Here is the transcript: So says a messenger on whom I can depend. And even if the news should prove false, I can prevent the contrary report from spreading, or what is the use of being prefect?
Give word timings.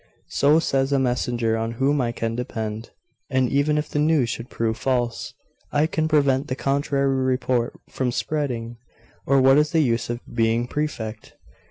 So 0.29 0.57
says 0.57 0.91
a 0.91 0.97
messenger 0.97 1.55
on 1.55 1.73
whom 1.73 2.01
I 2.01 2.11
can 2.11 2.33
depend. 2.35 2.89
And 3.29 3.47
even 3.49 3.77
if 3.77 3.87
the 3.87 3.99
news 3.99 4.29
should 4.31 4.49
prove 4.49 4.75
false, 4.77 5.35
I 5.71 5.85
can 5.85 6.07
prevent 6.07 6.47
the 6.47 6.55
contrary 6.55 7.15
report 7.23 7.79
from 7.87 8.11
spreading, 8.11 8.77
or 9.27 9.39
what 9.39 9.59
is 9.59 9.73
the 9.73 9.81
use 9.83 10.09
of 10.09 10.19
being 10.33 10.65
prefect? 10.67 11.35